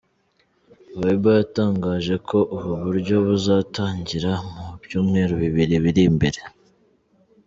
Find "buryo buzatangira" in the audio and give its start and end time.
2.83-4.31